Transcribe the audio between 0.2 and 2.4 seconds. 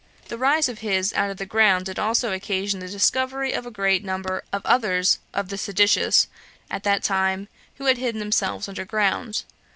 This rise of his out of the ground did also